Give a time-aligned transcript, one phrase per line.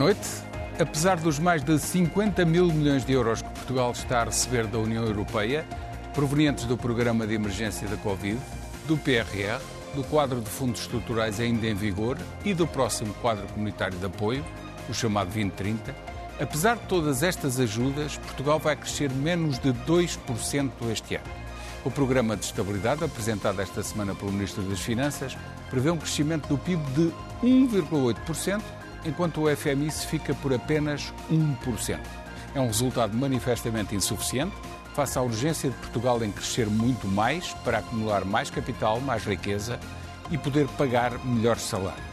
[0.00, 0.26] Noite.
[0.80, 4.78] Apesar dos mais de 50 mil milhões de euros que Portugal está a receber da
[4.78, 5.66] União Europeia,
[6.14, 8.38] provenientes do Programa de Emergência da Covid,
[8.88, 9.60] do PRR,
[9.94, 14.42] do quadro de fundos estruturais ainda em vigor e do próximo quadro comunitário de apoio,
[14.88, 15.94] o chamado 2030,
[16.40, 21.26] apesar de todas estas ajudas, Portugal vai crescer menos de 2% este ano.
[21.84, 25.36] O programa de estabilidade, apresentado esta semana pelo Ministro das Finanças,
[25.68, 28.62] prevê um crescimento do PIB de 1,8%,
[29.04, 31.98] enquanto o FMI se fica por apenas 1%.
[32.54, 34.54] É um resultado manifestamente insuficiente,
[34.94, 39.78] face à urgência de Portugal em crescer muito mais para acumular mais capital, mais riqueza
[40.30, 42.10] e poder pagar melhores salários.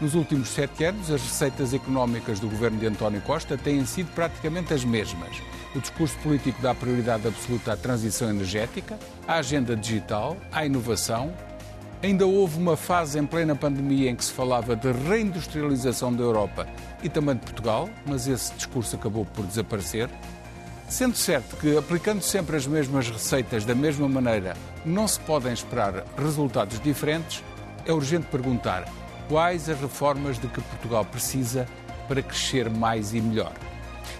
[0.00, 4.72] Nos últimos sete anos, as receitas económicas do governo de António Costa têm sido praticamente
[4.72, 5.42] as mesmas.
[5.74, 11.34] O discurso político dá prioridade absoluta à transição energética, à agenda digital, à inovação.
[12.00, 16.68] Ainda houve uma fase em plena pandemia em que se falava de reindustrialização da Europa
[17.02, 20.08] e também de Portugal, mas esse discurso acabou por desaparecer.
[20.88, 26.04] Sendo certo que, aplicando sempre as mesmas receitas da mesma maneira, não se podem esperar
[26.16, 27.42] resultados diferentes,
[27.84, 28.88] é urgente perguntar
[29.28, 31.66] quais as reformas de que Portugal precisa
[32.06, 33.52] para crescer mais e melhor.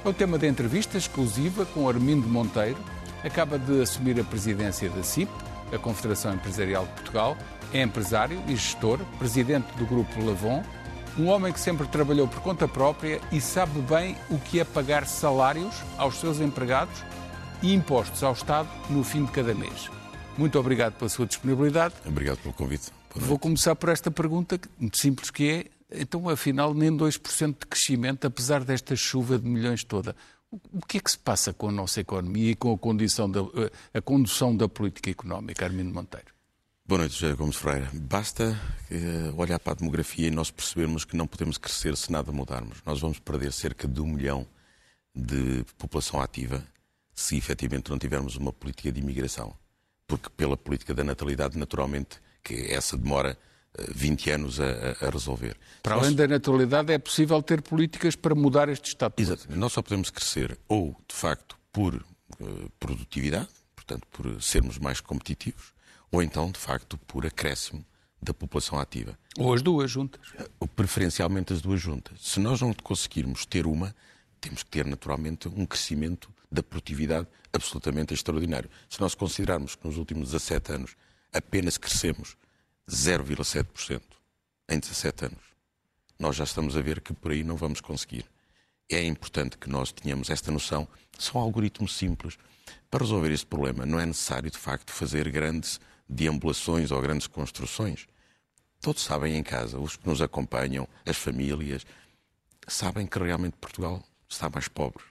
[0.04, 2.78] É o tema da entrevista exclusiva com Armindo Monteiro,
[3.22, 5.30] acaba de assumir a presidência da CIP,
[5.72, 7.36] a Confederação Empresarial de Portugal,
[7.72, 10.62] é empresário e gestor, presidente do Grupo Lavon,
[11.18, 15.06] um homem que sempre trabalhou por conta própria e sabe bem o que é pagar
[15.06, 17.02] salários aos seus empregados
[17.62, 19.90] e impostos ao Estado no fim de cada mês.
[20.36, 21.94] Muito obrigado pela sua disponibilidade.
[22.06, 22.92] Obrigado pelo convite.
[23.14, 25.50] Vou começar por esta pergunta, muito simples que
[25.90, 30.14] é, então afinal nem 2% de crescimento, apesar desta chuva de milhões toda.
[30.72, 33.40] O que é que se passa com a nossa economia e com a, condição da,
[33.92, 36.37] a condução da política económica, Armindo Monteiro?
[36.88, 37.86] Boa noite, José Gomes Freire.
[37.92, 38.58] Basta
[38.90, 42.78] uh, olhar para a demografia e nós percebermos que não podemos crescer se nada mudarmos.
[42.82, 44.46] Nós vamos perder cerca de um milhão
[45.14, 46.64] de população ativa
[47.14, 49.54] se efetivamente não tivermos uma política de imigração.
[50.06, 53.36] Porque pela política da natalidade, naturalmente, que essa demora
[53.78, 54.64] uh, 20 anos a,
[55.06, 55.58] a resolver.
[55.82, 56.14] Para além nós...
[56.14, 59.12] da natalidade, é possível ter políticas para mudar este estado.
[59.18, 59.46] Exato.
[59.54, 65.76] Nós só podemos crescer ou, de facto, por uh, produtividade, portanto, por sermos mais competitivos,
[66.10, 67.84] ou então, de facto, por acréscimo
[68.20, 69.18] da população ativa.
[69.38, 70.20] Ou as duas juntas.
[70.58, 72.18] Ou preferencialmente as duas juntas.
[72.20, 73.94] Se nós não conseguirmos ter uma,
[74.40, 78.70] temos que ter naturalmente um crescimento da produtividade absolutamente extraordinário.
[78.88, 80.96] Se nós considerarmos que nos últimos 17 anos
[81.32, 82.36] apenas crescemos
[82.88, 84.00] 0,7%
[84.70, 85.42] em 17 anos,
[86.18, 88.24] nós já estamos a ver que por aí não vamos conseguir.
[88.90, 90.88] É importante que nós tenhamos esta noção.
[91.18, 92.38] São algoritmos simples.
[92.90, 98.06] Para resolver este problema, não é necessário, de facto, fazer grandes deambulações ou grandes construções.
[98.80, 101.84] Todos sabem em casa, os que nos acompanham, as famílias,
[102.66, 105.02] sabem que realmente Portugal está mais pobre.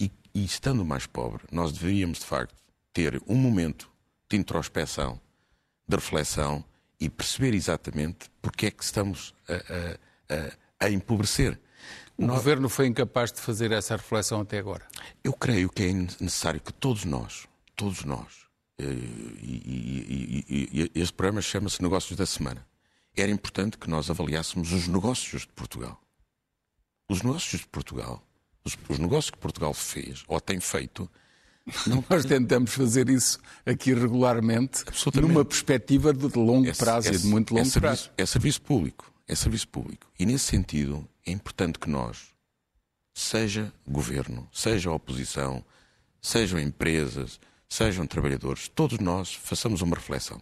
[0.00, 2.54] E, e estando mais pobre, nós deveríamos, de facto,
[2.92, 3.90] ter um momento
[4.28, 5.20] de introspeção,
[5.86, 6.64] de reflexão
[7.00, 11.60] e perceber exatamente porque é que estamos a, a, a empobrecer.
[12.16, 12.36] O nós...
[12.38, 14.86] governo foi incapaz de fazer essa reflexão até agora?
[15.22, 17.46] Eu creio que é necessário que todos nós,
[17.76, 18.47] todos nós,
[18.78, 18.84] eh,
[19.42, 22.66] e, e, e, este programa chama-se Negócios da Semana.
[23.16, 26.00] Era importante que nós avaliássemos os negócios de Portugal.
[27.08, 28.22] Os negócios de Portugal,
[28.64, 31.10] os, os negócios que Portugal fez ou tem feito.
[32.08, 34.84] Nós tentamos fazer isso aqui regularmente,
[35.20, 38.10] numa perspectiva de longo prazo é, e de muito longo é serviço, prazo.
[38.16, 39.12] É serviço público.
[39.26, 40.06] É serviço público.
[40.18, 42.28] E nesse sentido, é importante que nós,
[43.12, 45.62] seja governo, seja oposição,
[46.22, 50.40] sejam empresas, sejam trabalhadores, todos nós façamos uma reflexão.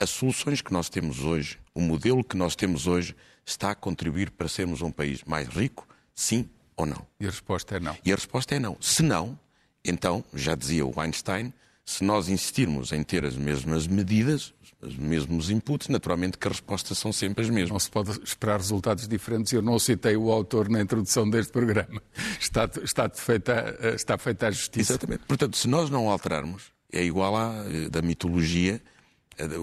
[0.00, 3.14] As soluções que nós temos hoje, o modelo que nós temos hoje,
[3.44, 7.06] está a contribuir para sermos um país mais rico, sim ou não?
[7.18, 7.96] E a resposta é não.
[8.04, 8.76] E a resposta é não.
[8.80, 9.38] Se não,
[9.84, 11.52] então, já dizia o Einstein,
[11.88, 16.98] se nós insistirmos em ter as mesmas medidas, os mesmos inputs, naturalmente que as respostas
[16.98, 17.70] são sempre as mesmas.
[17.70, 19.54] Não se pode esperar resultados diferentes.
[19.54, 22.02] Eu não citei o autor na introdução deste programa.
[22.38, 24.92] Está, está, feita, está feita a justiça.
[24.92, 25.24] Exatamente.
[25.26, 28.82] Portanto, se nós não alterarmos, é igual à da mitologia,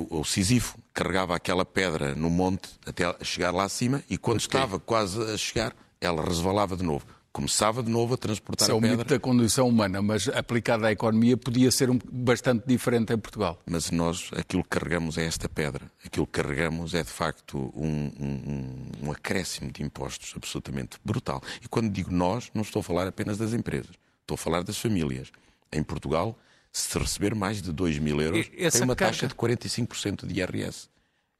[0.09, 5.21] o Sísifo carregava aquela pedra no monte até chegar lá acima e quando estava quase
[5.31, 8.89] a chegar, ela resvalava de novo começava de novo a transportar Isso a pedra.
[8.89, 13.11] É o mito da condição humana, mas aplicada à economia podia ser um, bastante diferente
[13.11, 13.61] em Portugal.
[13.65, 15.91] Mas nós, aquilo que carregamos é esta pedra.
[16.05, 21.43] Aquilo que carregamos é, de facto, um, um, um acréscimo de impostos absolutamente brutal.
[21.61, 23.91] E quando digo nós, não estou a falar apenas das empresas.
[24.21, 25.29] Estou a falar das famílias.
[25.73, 26.39] Em Portugal,
[26.71, 29.11] se receber mais de 2 mil euros, Essa tem uma carga...
[29.11, 30.87] taxa de 45% de IRS.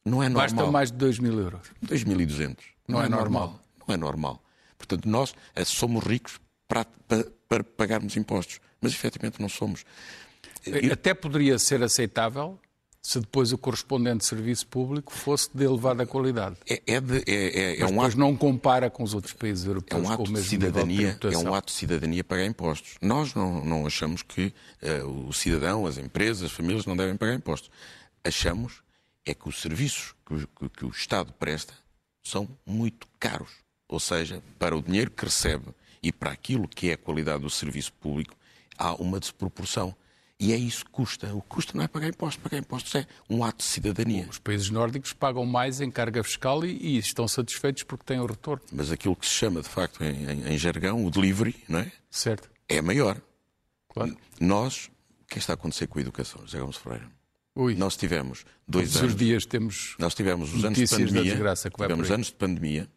[0.04, 0.56] Não é normal.
[0.56, 1.72] Basta mais de 2 mil euros.
[1.86, 2.58] 2.200.
[2.86, 3.42] Não, não é, é normal.
[3.48, 3.62] normal.
[3.88, 4.45] Não é normal.
[4.86, 9.86] Portanto, nós eh, somos ricos para, para, para pagarmos impostos, mas efetivamente não somos.
[10.92, 12.60] Até poderia ser aceitável
[13.06, 16.56] se depois o correspondente serviço público fosse de elevada qualidade.
[16.68, 20.04] É, é, de, é, é, é um ato, não compara com os outros países europeus.
[20.04, 21.18] É um ato de cidadania.
[21.22, 22.96] De é um ato de cidadania pagar impostos.
[23.00, 27.36] Nós não, não achamos que uh, o cidadão, as empresas, as famílias não devem pagar
[27.36, 27.70] impostos.
[28.24, 28.82] Achamos
[29.24, 31.76] é que os serviços que, que, que o Estado presta
[32.24, 33.52] são muito caros.
[33.88, 35.66] Ou seja, para o dinheiro que recebe
[36.02, 38.36] e para aquilo que é a qualidade do serviço público,
[38.78, 39.96] há uma desproporção.
[40.40, 41.34] E é isso que custa.
[41.34, 42.44] O custo não é pagar impostos.
[42.44, 44.28] Pagar impostos é um ato de cidadania.
[44.30, 48.26] Os países nórdicos pagam mais em carga fiscal e, e estão satisfeitos porque têm o
[48.26, 48.62] retorno.
[48.72, 51.92] Mas aquilo que se chama, de facto, em, em, em jargão, o delivery, não é?
[52.12, 52.50] Certo.
[52.68, 53.22] É maior.
[53.88, 54.18] Claro.
[54.40, 54.92] Nós,
[55.22, 57.10] o que é está a acontecer com a educação, José Gomes Ferreira?
[57.56, 57.74] Ui.
[57.76, 59.14] Nós tivemos dois Todos anos.
[59.14, 59.96] os dias temos.
[59.98, 61.34] Nós tivemos os anos de pandemia.
[61.78, 62.90] tivemos anos de pandemia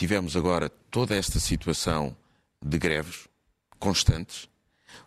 [0.00, 2.16] tivemos agora toda esta situação
[2.64, 3.28] de greves
[3.78, 4.48] constantes,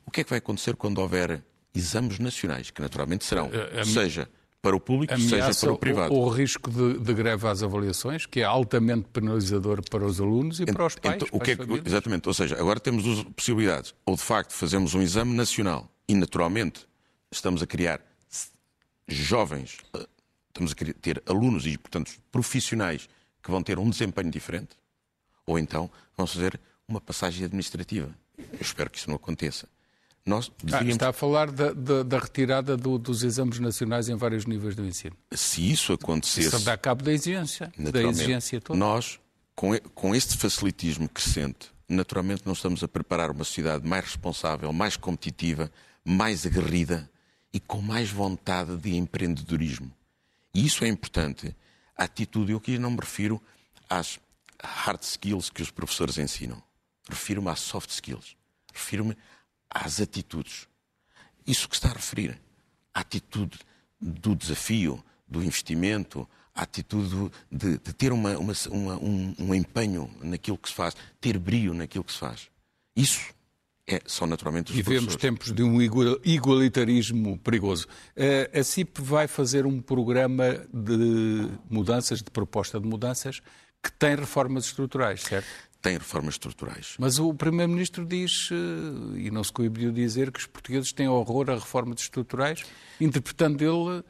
[0.06, 1.44] o que é que vai acontecer quando houver
[1.74, 4.30] exames nacionais, que naturalmente serão, a, seja
[4.62, 6.14] para o público, seja para o privado?
[6.14, 10.60] O, o risco de, de, greve às avaliações, que é altamente penalizador para os alunos
[10.60, 11.16] e para os pais.
[11.16, 13.96] Então, o que é que, exatamente, ou seja, agora temos duas possibilidades.
[14.06, 16.86] Ou de facto fazemos um exame nacional e naturalmente
[17.32, 18.00] estamos a criar
[19.08, 20.06] jovens, eh,
[20.50, 23.10] estamos a ter alunos e, portanto, profissionais
[23.42, 24.83] que vão ter um desempenho diferente,
[25.46, 28.10] ou então vamos fazer uma passagem administrativa.
[28.38, 29.68] Eu espero que isso não aconteça.
[30.26, 30.88] Nós devíamos...
[30.88, 34.74] ah, está a falar da, da, da retirada do, dos exames nacionais em vários níveis
[34.74, 35.16] do ensino.
[35.32, 36.48] Se isso acontecesse.
[36.48, 37.72] Isso dá cabo da exigência.
[37.78, 38.80] Da exigência toda.
[38.80, 39.20] Nós,
[39.54, 44.96] com, com este facilitismo crescente, naturalmente não estamos a preparar uma sociedade mais responsável, mais
[44.96, 45.70] competitiva,
[46.06, 47.10] mais aguerrida
[47.54, 49.92] e com mais vontade de empreendedorismo.
[50.54, 51.54] E isso é importante.
[51.98, 53.42] A atitude, eu aqui não me refiro
[53.90, 54.20] às
[54.68, 56.62] hard skills que os professores ensinam.
[57.10, 58.36] Refiro-me às soft skills.
[58.74, 59.18] Refiro-me
[59.70, 60.68] às atitudes.
[61.46, 62.40] Isso que está a referir.
[62.94, 63.60] A atitude
[64.00, 70.10] do desafio, do investimento, a atitude de, de ter uma, uma, uma, um, um, empenho
[70.22, 72.50] naquilo que se faz, ter brilho naquilo que se faz.
[72.96, 73.34] Isso
[73.88, 77.88] é, são naturalmente os Vivemos tempos de um igualitarismo perigoso.
[78.16, 83.42] Eh, a CIP vai fazer um programa de mudanças, de proposta de mudanças,
[83.84, 85.48] que tem reformas estruturais, certo?
[85.82, 86.96] Tem reformas estruturais.
[86.98, 91.50] Mas o Primeiro-Ministro diz, eh, e não se coibiu dizer, que os portugueses têm horror
[91.50, 92.64] a reformas estruturais,
[93.02, 94.02] interpretando ele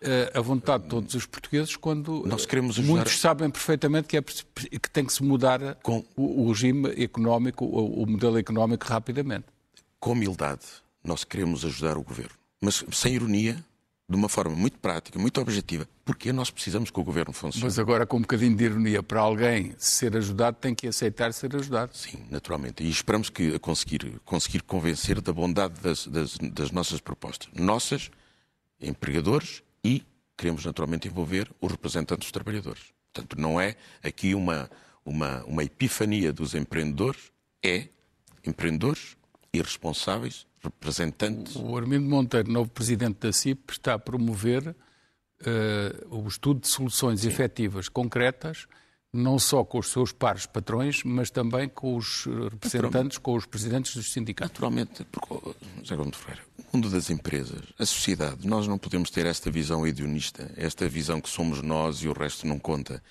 [0.00, 2.92] eh, a vontade de todos os portugueses quando Nós queremos ajudar...
[2.92, 6.04] muitos sabem perfeitamente que, é, que tem que se mudar Com...
[6.16, 9.44] o, regime económico, o modelo económico rapidamente.
[10.00, 10.64] Com humildade,
[11.04, 13.64] nós queremos ajudar o governo, mas sem ironia,
[14.10, 17.64] de uma forma muito prática, muito objetiva, porque nós precisamos que o governo funcione.
[17.64, 21.54] Mas agora, com um bocadinho de ironia, para alguém ser ajudado, tem que aceitar ser
[21.54, 21.96] ajudado.
[21.96, 22.82] Sim, naturalmente.
[22.82, 27.48] E esperamos que conseguir, conseguir convencer da bondade das, das, das nossas propostas.
[27.54, 28.10] Nossas,
[28.80, 30.02] empregadores e
[30.36, 32.92] queremos naturalmente envolver os representantes dos trabalhadores.
[33.12, 34.68] Portanto, não é aqui uma,
[35.04, 37.30] uma, uma epifania dos empreendedores,
[37.62, 37.86] é
[38.44, 39.16] empreendedores
[39.52, 41.56] irresponsáveis representantes.
[41.56, 47.20] O Armindo Monteiro, novo presidente da CIP, está a promover uh, o estudo de soluções
[47.20, 47.28] Sim.
[47.28, 48.66] efetivas, concretas,
[49.12, 53.96] não só com os seus pares patrões, mas também com os representantes, com os presidentes
[53.96, 54.52] dos sindicatos.
[54.52, 59.26] Naturalmente, porque, José Gomes Ferreira, o mundo das empresas, a sociedade, nós não podemos ter
[59.26, 63.02] esta visão hedonista, esta visão que somos nós e o resto não conta.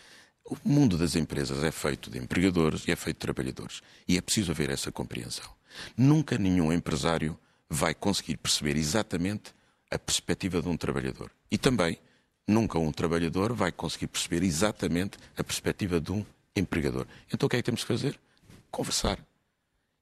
[0.45, 3.81] O mundo das empresas é feito de empregadores e é feito de trabalhadores.
[4.07, 5.58] E é preciso haver essa compreensão.
[5.97, 7.37] Nunca nenhum empresário
[7.69, 9.53] vai conseguir perceber exatamente
[9.91, 11.31] a perspectiva de um trabalhador.
[11.51, 11.97] E também,
[12.47, 17.05] nunca um trabalhador vai conseguir perceber exatamente a perspectiva de um empregador.
[17.31, 18.19] Então o que é que temos que fazer?
[18.71, 19.19] Conversar.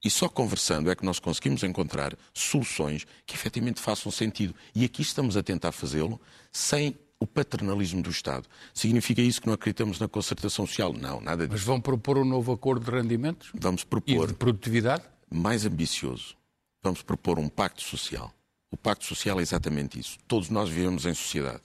[0.04, 4.54] E só conversando é que nós conseguimos encontrar soluções que efetivamente façam sentido.
[4.76, 6.20] E aqui estamos a tentar fazê-lo
[6.52, 8.48] sem o paternalismo do Estado.
[8.74, 10.94] Significa isso que não acreditamos na concertação social?
[10.94, 11.54] Não, nada disso.
[11.54, 13.50] Mas vão propor um novo acordo de rendimentos?
[13.56, 14.26] Vamos propor.
[14.26, 15.04] E de produtividade?
[15.30, 16.36] Mais ambicioso.
[16.82, 18.34] Vamos propor um pacto social.
[18.72, 20.18] O pacto social é exatamente isso.
[20.28, 21.62] Todos nós vivemos em sociedade.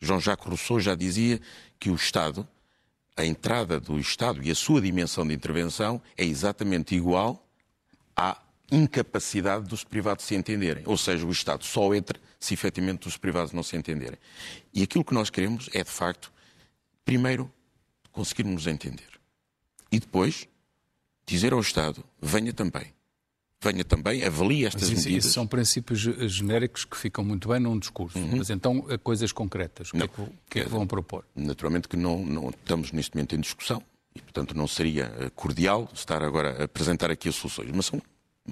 [0.00, 1.40] Jean-Jacques Rousseau já dizia
[1.78, 2.46] que o Estado,
[3.16, 7.46] a entrada do Estado e a sua dimensão de intervenção é exatamente igual
[8.16, 8.36] à
[8.70, 10.82] incapacidade dos privados se entenderem.
[10.86, 14.18] Ou seja, o Estado só entra se efetivamente os privados não se entenderem.
[14.74, 16.32] E aquilo que nós queremos é, de facto,
[17.04, 17.52] primeiro,
[18.10, 19.20] conseguirmos entender.
[19.90, 20.48] E depois,
[21.26, 22.92] dizer ao Estado, venha também.
[23.62, 25.24] Venha também, avalie estas isso, medidas.
[25.24, 28.18] Isso são princípios genéricos que ficam muito bem num discurso.
[28.18, 28.38] Uhum.
[28.38, 31.24] Mas então, coisas concretas, o que, é que, que, é que, vão propor?
[31.36, 33.80] Naturalmente que não, não estamos neste momento em discussão
[34.16, 37.70] e, portanto, não seria eh, cordial estar agora a apresentar aqui as soluções.
[37.72, 38.02] Mas são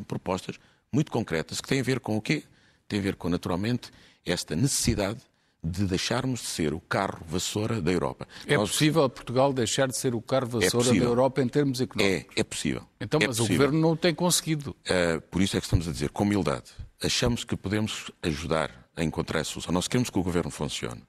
[0.06, 0.60] propostas
[0.92, 2.44] muito concretas que têm a ver com o quê?
[2.86, 3.90] Tem a ver com, naturalmente,
[4.24, 5.20] esta necessidade
[5.62, 8.26] de deixarmos de ser o carro vassoura da Europa.
[8.46, 8.70] É Nós...
[8.70, 12.36] possível Portugal deixar de ser o carro vassoura é da Europa em termos económicos?
[12.36, 12.82] É, é possível.
[13.00, 13.54] Então, é mas possível.
[13.54, 14.70] o Governo não o tem conseguido.
[14.70, 16.70] Uh, por isso é que estamos a dizer, com humildade,
[17.02, 19.72] achamos que podemos ajudar a encontrar a solução.
[19.72, 21.02] Nós queremos que o Governo funcione.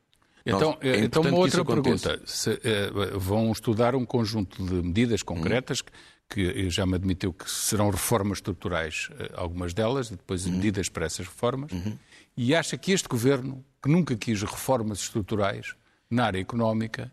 [0.46, 2.22] Então, Nós, é então uma outra pergunta.
[2.26, 7.50] Se, uh, vão estudar um conjunto de medidas concretas hum que já me admitiu que
[7.52, 10.54] serão reformas estruturais, eh, algumas delas, e depois uhum.
[10.54, 11.98] medidas para essas reformas, uhum.
[12.36, 15.76] E acha que este governo, que nunca quis reformas estruturais
[16.10, 17.12] na área económica,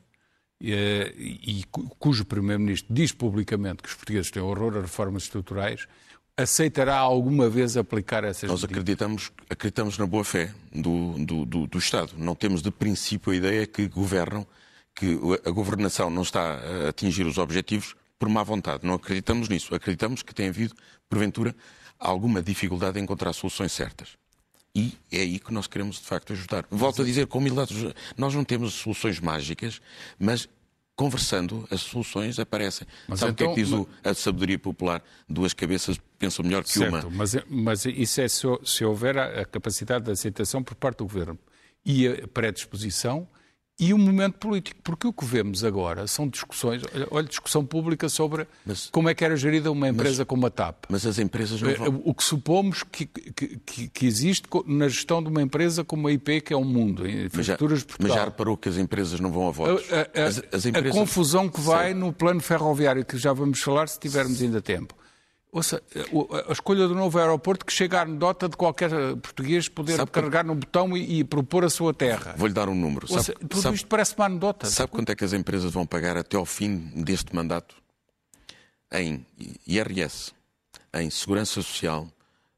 [0.61, 1.65] eh, e, e
[1.99, 5.87] cujo Primeiro-Ministro diz publicamente que os portugueses têm horror a reformas estruturais,
[6.37, 8.71] aceitará alguma vez aplicar essas Nós medidas?
[8.71, 12.13] acreditamos, acreditamos na boa-fé do, do, do, do, Estado.
[12.17, 14.47] Não temos de princípio a ideia que governam,
[14.95, 18.87] que a governação não está a atingir os objetivos por má vontade.
[18.87, 19.75] Não acreditamos nisso.
[19.75, 20.75] Acreditamos que tem havido,
[21.09, 21.55] porventura,
[21.99, 24.17] alguma dificuldade em encontrar soluções certas.
[24.79, 26.65] E é aí que nós queremos, de facto, ajudar.
[26.71, 29.81] Volto a dizer, com humildade, nós não temos soluções mágicas,
[30.19, 30.49] mas
[30.95, 32.87] conversando, as soluções aparecem.
[33.07, 35.03] Mas Sabe o então, que é que então, diz o, a sabedoria popular?
[35.29, 37.11] Duas cabeças pensam melhor que certo, uma.
[37.11, 41.05] Mas, mas isso é se, se houver a, a capacidade de aceitação por parte do
[41.05, 41.39] Governo
[41.85, 43.29] e a predisposição
[43.79, 48.47] e o momento político, porque o que vemos agora são discussões, olha, discussão pública sobre
[48.67, 50.87] mas, como é que era gerida uma empresa mas, como a TAP.
[50.89, 52.03] Mas as empresas não vão...
[52.05, 56.41] O que supomos que, que, que, existe na gestão de uma empresa como a IP,
[56.41, 59.31] que é um mundo, em infraestruturas mas já, Mas já reparou que as empresas não
[59.31, 59.85] vão a votos?
[59.93, 60.97] A, a, as, as empresas...
[60.97, 64.95] a confusão que vai no plano ferroviário, que já vamos falar se tivermos ainda tempo.
[65.51, 65.83] Ouça,
[66.47, 70.45] a escolha do novo aeroporto que chega à anedota de qualquer português poder sabe carregar
[70.45, 72.35] no botão e, e, propor a sua terra.
[72.37, 73.07] Vou-lhe dar um número.
[73.11, 74.67] Ouça, sabe, tudo sabe, isto parece uma anedota.
[74.67, 77.75] Sabe quanto é que as empresas vão pagar até ao fim deste mandato?
[78.93, 79.25] Em
[79.67, 80.33] IRS,
[80.95, 82.07] em Segurança Social,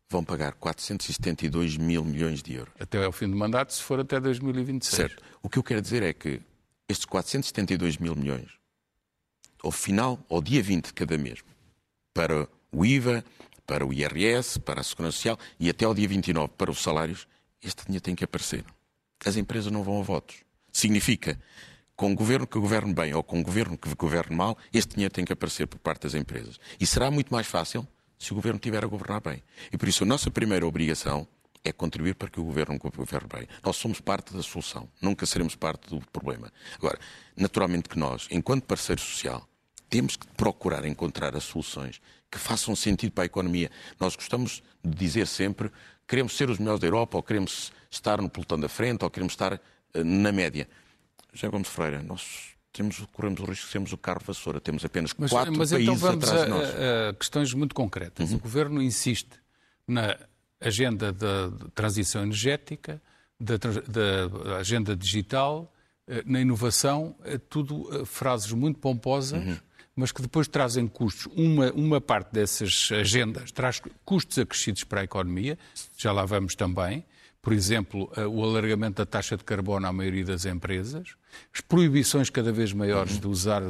[0.08, 2.74] vão pagar 472 mil milhões de euros.
[2.80, 4.96] Até ao fim do mandato, se for até 2026.
[4.96, 5.22] Certo.
[5.40, 6.40] O que eu quero dizer é que
[6.88, 8.50] estes 472 mil milhões,
[9.62, 11.38] ao final, ao dia 20 de cada mês,
[12.12, 13.24] para o IVA,
[13.66, 17.28] para o IRS, para a Segurança Social e até ao dia 29 para os salários,
[17.62, 18.64] este dinheiro tem que aparecer.
[19.24, 20.36] As empresas não vão a votos.
[20.72, 21.38] Significa,
[21.94, 25.12] com um governo que governe bem ou com um governo que governe mal, este dinheiro
[25.12, 26.58] tem que aparecer por parte das empresas.
[26.80, 27.86] E será muito mais fácil
[28.18, 29.42] se o governo estiver a governar bem.
[29.72, 31.28] E por isso a nossa primeira obrigação
[31.62, 33.48] é contribuir para que o governo governe bem.
[33.62, 36.50] Nós somos parte da solução, nunca seremos parte do problema.
[36.74, 36.98] Agora,
[37.36, 39.46] naturalmente que nós, enquanto parceiro social,
[39.90, 43.70] temos que procurar encontrar as soluções que façam sentido para a economia.
[43.98, 45.70] Nós gostamos de dizer sempre
[46.10, 49.32] queremos ser os melhores da Europa, ou queremos estar no pelotão da frente, ou queremos
[49.32, 49.58] estar uh,
[50.04, 50.68] na média.
[51.32, 54.60] José Gomes Freire, nós temos, corremos o risco de sermos o carro vassoura.
[54.60, 56.68] Temos apenas mas, quatro mas países então vamos atrás a, de nós.
[56.68, 58.30] A, a questões muito concretas.
[58.30, 58.38] Uhum.
[58.38, 59.30] O Governo insiste
[59.86, 60.16] na
[60.60, 63.00] agenda da transição energética,
[63.38, 65.72] da, da agenda digital,
[66.08, 69.56] eh, na inovação, é tudo eh, frases muito pomposas, uhum
[69.94, 71.26] mas que depois trazem custos.
[71.36, 75.58] Uma, uma parte dessas agendas traz custos acrescidos para a economia,
[75.96, 77.04] já lá vamos também.
[77.42, 81.14] Por exemplo, eh, o alargamento da taxa de carbono à maioria das empresas,
[81.54, 83.62] as proibições cada vez maiores de usar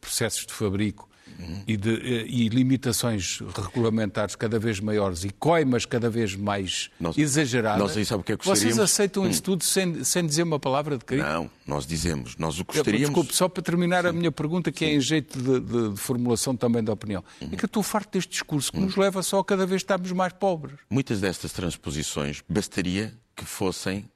[0.00, 1.62] processos de fabrico uhum.
[1.66, 7.16] e, de, eh, e, limitações regulamentares cada vez maiores e coimas cada vez mais nós,
[7.16, 7.80] exageradas.
[7.80, 9.28] Nós aí sabe o que é que Vocês aceitam hum.
[9.28, 11.32] isso tudo sem, sem dizer uma palavra de crítica?
[11.32, 12.36] Não, nós dizemos.
[12.36, 13.08] Nós o gostaríamos...
[13.08, 14.08] Desculpe, só para terminar Sim.
[14.08, 14.92] a minha pergunta, que Sim.
[14.92, 17.24] é em jeito de, de, de, formulação também da opinião.
[17.40, 17.50] Uhum.
[17.52, 18.86] É que eu estou farto deste discurso que uhum.
[18.86, 20.76] nos leva só a cada vez estarmos mais pobres.
[20.88, 24.08] Muitas destas transposições bastaria que fossem...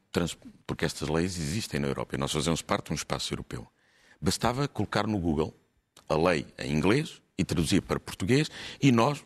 [0.66, 3.66] Porque estas leis existem na Europa e nós fazemos parte de um espaço europeu.
[4.21, 5.52] Bastava colocar no Google
[6.14, 9.25] a lei em inglês e traduzir para português e nós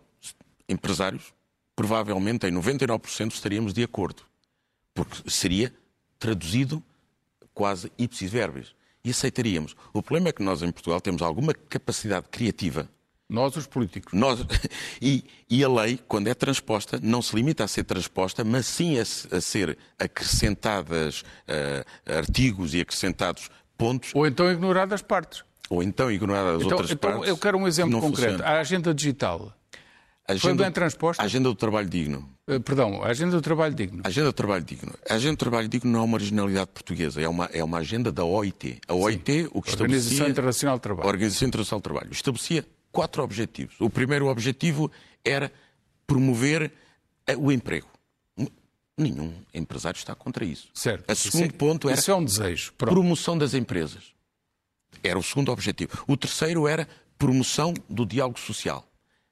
[0.68, 1.32] empresários,
[1.74, 4.22] provavelmente em 99% estaríamos de acordo,
[4.94, 5.72] porque seria
[6.18, 6.82] traduzido
[7.54, 9.76] quase ipsis verbis e aceitaríamos.
[9.92, 12.88] O problema é que nós em Portugal temos alguma capacidade criativa
[13.28, 14.14] nós, os políticos.
[14.14, 14.40] Nós,
[15.02, 18.98] e, e, a lei, quando é transposta, não se limita a ser transposta, mas sim
[18.98, 24.12] a, a ser acrescentadas uh, artigos e acrescentados pontos.
[24.14, 25.44] Ou então ignoradas partes.
[25.70, 27.28] Ou então ignoradas as então, outras então, partes.
[27.28, 28.32] Eu quero um exemplo concreto.
[28.32, 28.44] Funciona.
[28.44, 29.52] A agenda digital.
[30.28, 31.22] Agenda, Foi bem transposta?
[31.22, 32.28] A agenda do trabalho digno.
[32.46, 34.02] Uh, perdão, a agenda do trabalho digno.
[34.04, 34.92] A agenda do trabalho digno.
[35.08, 38.12] A agenda do trabalho digno não é uma originalidade portuguesa, é uma, é uma agenda
[38.12, 38.78] da OIT.
[38.86, 39.48] A OIT, Sim.
[39.54, 41.08] o que Organização Internacional do Trabalho.
[41.08, 42.12] Organização Internacional do Trabalho.
[42.12, 43.76] Estabelecia quatro objetivos.
[43.80, 44.90] O primeiro objetivo
[45.24, 45.50] era
[46.06, 46.72] promover
[47.26, 47.88] eh, o emprego.
[48.98, 50.68] Nenhum empresário está contra isso.
[50.74, 51.10] Certo.
[51.10, 52.72] O segundo isso é, ponto era isso é um desejo.
[52.76, 52.92] Pronto.
[52.92, 54.17] promoção das empresas.
[55.02, 56.04] Era o segundo objetivo.
[56.06, 58.86] O terceiro era promoção do diálogo social.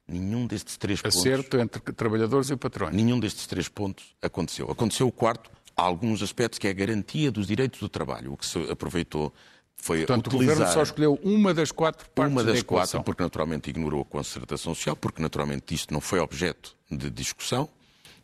[0.09, 1.19] Nenhum destes três pontos.
[1.19, 2.95] Acerto entre trabalhadores e patrões.
[2.95, 4.71] Nenhum destes três pontos aconteceu.
[4.71, 8.37] Aconteceu o quarto, há alguns aspectos que é a garantia dos direitos do trabalho, o
[8.37, 9.33] que se aproveitou
[9.77, 10.55] foi Portanto, utilizar...
[10.55, 14.03] o Governo só escolheu uma das quatro partes Uma das da quatro, porque naturalmente ignorou
[14.03, 17.69] a concertação social, porque naturalmente isto não foi objeto de discussão.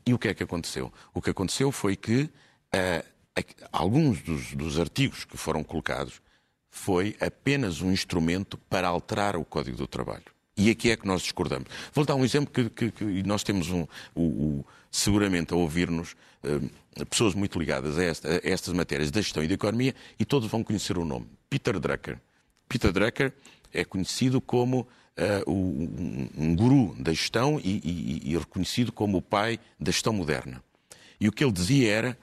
[0.05, 0.93] E o que é que aconteceu?
[1.15, 6.21] O que aconteceu foi que uh, alguns dos, dos artigos que foram colocados
[6.73, 10.25] foi apenas um instrumento para alterar o Código do Trabalho.
[10.57, 11.69] E aqui é que nós discordamos.
[11.93, 16.13] Vou dar um exemplo que, que, que nós temos um, o, o, seguramente a ouvir-nos
[16.43, 20.25] uh, pessoas muito ligadas a, esta, a, estas matérias da gestão e da economia e
[20.25, 21.27] todos vão conhecer o nome.
[21.49, 22.19] Peter Drucker.
[22.69, 23.35] Peter Drucker
[23.73, 29.23] é conhecido como uh, um, um, guru da gestão e, e, e, reconhecido como o
[29.23, 30.65] pai da gestão moderna.
[31.21, 32.19] E o que ele dizia era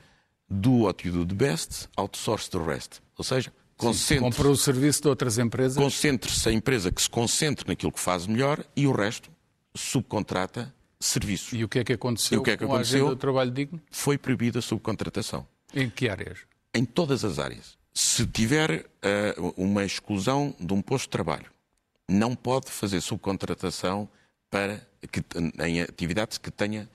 [0.49, 2.99] do what you do the best, outsource the rest.
[3.15, 5.81] Ou seja, concentre Comprou o serviço de outras empresas.
[5.81, 9.31] Concentre-se a empresa que se concentre naquilo que faz melhor e o resto
[9.73, 11.53] subcontrata serviços.
[11.53, 12.99] E o que é que aconteceu e o que é que com aconteceu?
[12.99, 13.81] a agenda do trabalho digno?
[13.89, 15.47] Foi proibida a subcontratação.
[15.73, 16.39] Em que áreas?
[16.73, 17.77] Em todas as áreas.
[17.93, 21.49] Se tiver uh, uma exclusão de um posto de trabalho,
[22.07, 24.09] não pode fazer subcontratação
[24.49, 25.23] para que,
[25.63, 26.89] em atividades que tenha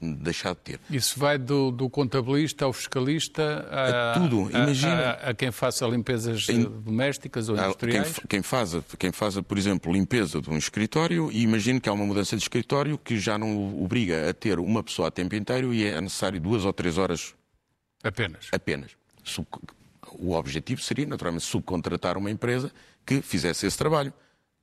[0.00, 0.80] deixar de ter.
[0.90, 4.50] Isso vai do, do contabilista ao fiscalista a, a tudo.
[4.50, 8.14] Imagina a, a, quem faça limpezas em, domésticas ou industriais.
[8.14, 11.92] Quem, quem, faça, quem faça, por exemplo, limpeza de um escritório e imagine que há
[11.92, 15.74] uma mudança de escritório que já não obriga a ter uma pessoa a tempo inteiro
[15.74, 17.34] e é necessário duas ou três horas
[18.02, 18.48] apenas.
[18.52, 18.92] Apenas.
[20.12, 22.70] O objetivo seria, naturalmente, subcontratar uma empresa
[23.04, 24.12] que fizesse esse trabalho.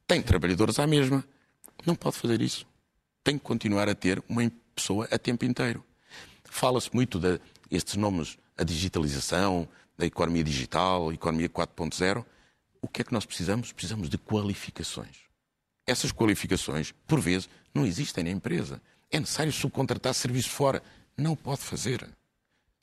[0.08, 1.24] Tem trabalhadores à mesma.
[1.86, 2.66] Não pode fazer isso.
[3.24, 5.84] Tem que continuar a ter uma empresa pessoa a tempo inteiro.
[6.46, 7.40] Fala-se muito de
[7.72, 12.26] estes nomes, a digitalização, da economia digital, economia 4.0.
[12.82, 13.72] O que é que nós precisamos?
[13.72, 15.18] Precisamos de qualificações.
[15.86, 18.82] Essas qualificações, por vezes, não existem na empresa.
[19.12, 20.82] É necessário subcontratar serviço fora.
[21.18, 22.08] Não pode fazer.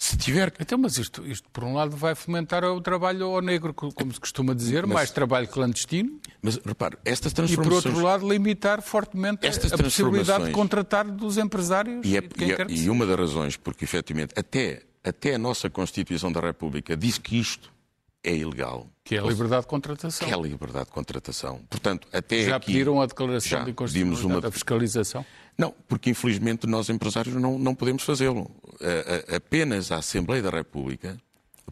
[0.00, 0.50] Se tiver.
[0.58, 4.18] Então, mas isto, isto, por um lado, vai fomentar o trabalho ao negro, como se
[4.18, 6.18] costuma dizer, mas, mais trabalho clandestino.
[6.40, 7.80] Mas, repare, estas transformações.
[7.80, 12.00] E, por outro lado, limitar fortemente a possibilidade de contratar dos empresários.
[12.02, 16.32] E, é, e, é, e uma das razões, porque, efetivamente, até, até a nossa Constituição
[16.32, 17.70] da República diz que isto
[18.24, 18.86] é ilegal.
[19.04, 20.26] Que é a liberdade de contratação.
[20.26, 21.60] Que é a liberdade de contratação.
[21.68, 24.40] Portanto, até Já aqui, pediram a declaração de inconstitucionalidade uma...
[24.40, 25.26] da fiscalização?
[25.60, 28.50] Não, porque infelizmente nós empresários não, não podemos fazê-lo.
[29.36, 31.20] Apenas a Assembleia da República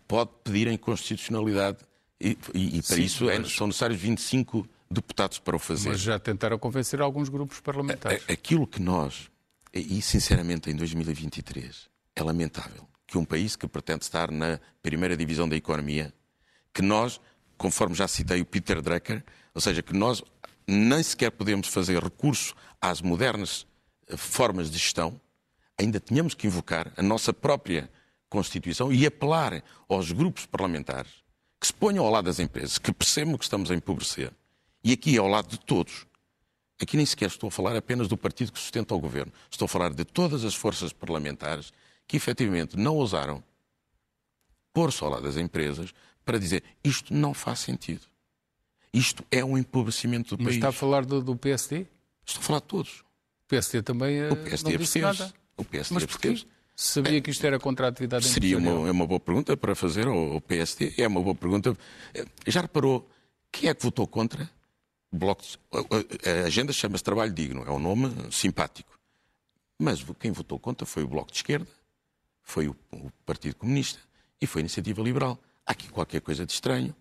[0.07, 1.79] pode pedir a inconstitucionalidade
[2.21, 3.41] e, e, e para Sim, isso mas...
[3.41, 5.89] é, são necessários 25 deputados para o fazer.
[5.89, 8.23] Mas já tentaram convencer alguns grupos parlamentares.
[8.29, 9.31] Aquilo que nós,
[9.73, 15.49] e sinceramente em 2023, é lamentável que um país que pretende estar na primeira divisão
[15.49, 16.13] da economia
[16.75, 17.19] que nós,
[17.57, 19.25] conforme já citei o Peter Drucker,
[19.55, 20.23] ou seja, que nós
[20.67, 23.67] nem sequer podemos fazer recurso às modernas
[24.17, 25.21] formas de gestão,
[25.79, 27.91] ainda tínhamos que invocar a nossa própria
[28.29, 31.11] Constituição e apelar aos grupos parlamentares
[31.61, 34.33] que se ponham ao lado das empresas, que percebam que estamos a empobrecer.
[34.85, 36.07] E aqui ao lado de todos.
[36.81, 39.33] Aqui nem sequer estou a falar apenas do partido que sustenta o governo.
[39.51, 41.73] Estou a falar de todas as forças parlamentares
[42.07, 43.43] que efetivamente não ousaram
[44.73, 45.93] pôr-se ao lado das empresas
[46.25, 48.03] para dizer isto não faz sentido.
[48.93, 50.57] Isto é um empobrecimento do Mas país.
[50.57, 51.87] está a falar do, do, PSD?
[52.25, 53.05] Estou a falar de todos.
[53.49, 55.35] O PSD também o PSD não disse nada.
[55.57, 56.45] O PSD Mas porquê?
[56.77, 60.07] Sabia que isto era contra a atividade Seria uma, é uma boa pergunta para fazer
[60.07, 60.93] ao, PSD.
[60.99, 61.75] É uma boa pergunta.
[62.47, 63.09] Já reparou
[63.51, 64.49] quem é que votou contra?
[65.11, 65.59] Bloco de...
[66.31, 67.65] A agenda chama-se Trabalho Digno.
[67.67, 68.99] É um nome simpático.
[69.79, 71.67] Mas quem votou contra foi o Bloco de Esquerda,
[72.43, 73.99] foi o, o Partido Comunista
[74.39, 76.95] e foi a Iniciativa Liberal há aqui qualquer coisa de estranho.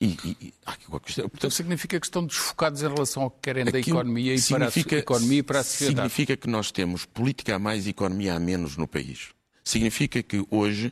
[0.00, 4.34] E, e, ah, portanto, significa que estão desfocados em relação ao que querem da economia
[4.34, 5.96] e para a economia e para a sociedade.
[5.96, 9.28] Significa que nós temos política a mais e economia a menos no país.
[9.62, 10.90] Significa que hoje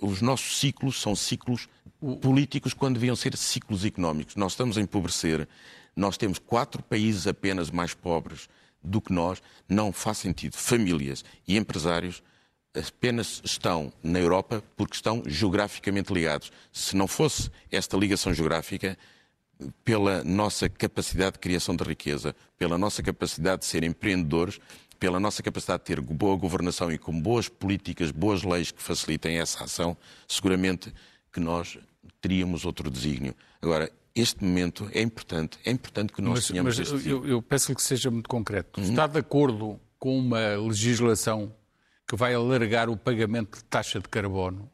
[0.00, 1.68] os nossos ciclos são ciclos
[2.20, 4.36] políticos quando deviam ser ciclos económicos.
[4.36, 5.48] Nós estamos a empobrecer,
[5.96, 8.48] nós temos quatro países apenas mais pobres
[8.82, 10.56] do que nós, não faz sentido.
[10.56, 12.22] Famílias e empresários
[12.74, 16.52] apenas estão na Europa porque estão geograficamente ligados.
[16.72, 18.96] Se não fosse esta ligação geográfica,
[19.84, 24.58] pela nossa capacidade de criação de riqueza, pela nossa capacidade de ser empreendedores,
[24.98, 29.38] pela nossa capacidade de ter boa governação e com boas políticas, boas leis que facilitem
[29.38, 29.96] essa ação,
[30.28, 30.92] seguramente
[31.32, 31.78] que nós
[32.20, 33.34] teríamos outro desígnio.
[33.62, 37.40] Agora, este momento é importante, é importante que nós mas, tenhamos mas este eu, eu
[37.40, 38.80] peço-lhe que seja muito concreto.
[38.80, 38.90] Uhum.
[38.90, 41.54] Está de acordo com uma legislação
[42.10, 44.68] que vai alargar o pagamento de taxa de carbono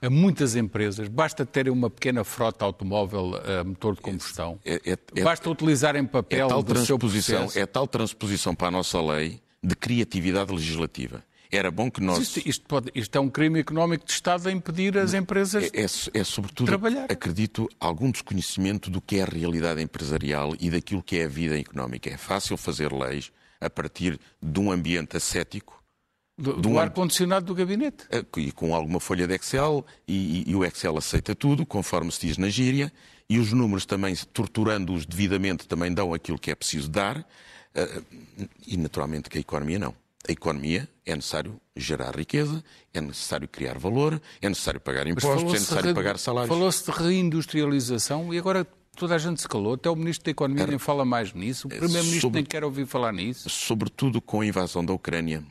[0.00, 1.08] a muitas empresas.
[1.08, 4.60] Basta terem uma pequena frota automóvel a motor de combustão.
[4.64, 7.58] É, é, é, Basta utilizarem papel é tal processo.
[7.58, 11.24] É tal transposição para a nossa lei de criatividade legislativa.
[11.50, 12.18] Era bom que nós.
[12.18, 15.80] Isto, isto, pode, isto, é um crime económico de Estado a impedir as empresas é,
[15.80, 17.06] é, é sobretudo, trabalhar.
[17.10, 21.58] acredito, algum desconhecimento do que é a realidade empresarial e daquilo que é a vida
[21.58, 22.08] económica.
[22.08, 25.76] É fácil fazer leis a partir de um ambiente ascético
[26.36, 28.04] do, do ar-condicionado do gabinete.
[28.10, 32.12] Eh, e com alguma folha de Excel, e, e, e, o Excel aceita tudo, conforme
[32.12, 32.92] se diz na gíria,
[33.28, 37.26] e os números também, torturando-os devidamente, também dão aquilo que é preciso dar,
[37.74, 38.02] eh,
[38.66, 39.94] e naturalmente que a economia não.
[40.28, 45.52] A economia é necessário gerar riqueza, é necessário criar valor, é necessário pagar impostos, é
[45.52, 46.48] necessário pagar salários.
[46.48, 50.64] Falou-se de reindustrialização e agora toda a gente se calou, até o Ministro da Economia
[50.64, 53.48] é, nem fala mais nisso, o Primeiro-Ministro nem quer ouvir falar nisso.
[53.48, 55.44] Sobretudo com a invasão da Ucrânia,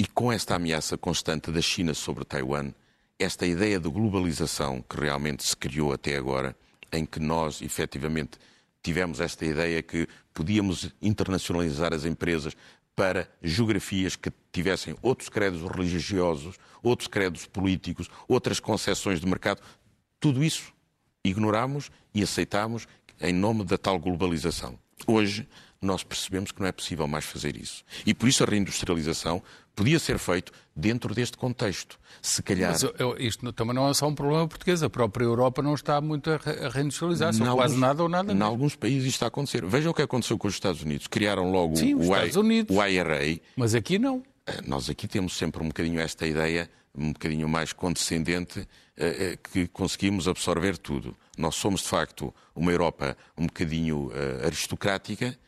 [0.00, 2.72] e com esta ameaça constante da China sobre Taiwan,
[3.18, 6.56] esta ideia de globalização que realmente se criou até agora,
[6.90, 8.38] em que nós, efetivamente,
[8.82, 12.56] tivemos esta ideia que podíamos internacionalizar as empresas
[12.96, 19.60] para geografias que tivessem outros credos religiosos, outros credos políticos, outras concepções de mercado.
[20.18, 20.72] Tudo isso
[21.22, 22.88] ignoramos e aceitamos
[23.20, 24.78] em nome da tal globalização.
[25.06, 25.46] Hoje,
[25.82, 27.82] nós percebemos que não é possível mais fazer isso.
[28.04, 29.42] E por isso a reindustrialização
[29.74, 31.98] podia ser feito dentro deste contexto.
[32.20, 32.72] Se calhar.
[32.72, 32.84] Mas
[33.18, 34.82] isto também não é só um problema português.
[34.82, 38.32] A própria Europa não está muito a reindustrializar-se, quase nada ou nada.
[38.32, 39.64] Em alguns países isto está a acontecer.
[39.64, 41.06] Veja o que aconteceu com os Estados Unidos.
[41.06, 43.40] Criaram logo Sim, o, I, o IRA.
[43.56, 44.22] Mas aqui não.
[44.46, 49.38] Eh, nós aqui temos sempre um bocadinho esta ideia, um bocadinho mais condescendente, eh, eh,
[49.50, 51.16] que conseguimos absorver tudo.
[51.38, 54.10] Nós somos, de facto, uma Europa um bocadinho
[54.44, 55.38] aristocrática